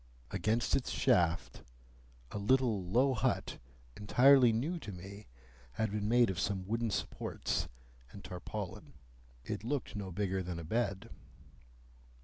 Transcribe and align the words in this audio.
Against 0.31 0.75
its 0.75 0.89
shaft, 0.89 1.61
a 2.31 2.39
little 2.39 2.83
low 2.83 3.13
hut, 3.13 3.59
entirely 3.95 4.51
new 4.51 4.79
to 4.79 4.91
me, 4.91 5.27
had 5.73 5.91
been 5.91 6.09
made 6.09 6.31
of 6.31 6.39
some 6.39 6.65
wooden 6.65 6.89
supports 6.89 7.67
and 8.09 8.23
tarpaulin. 8.23 8.93
It 9.43 9.63
looked 9.63 9.95
no 9.95 10.11
bigger 10.11 10.41
than 10.41 10.57
a 10.57 10.63
bed. 10.63 11.11